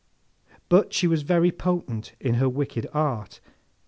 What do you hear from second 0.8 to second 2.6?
she was very potent in her